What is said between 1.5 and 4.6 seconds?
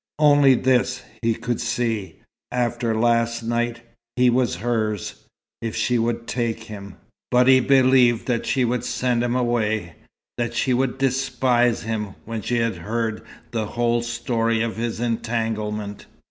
see: after last night, he was